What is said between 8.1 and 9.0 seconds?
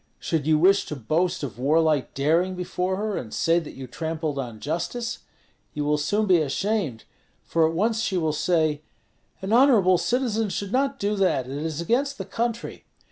will say,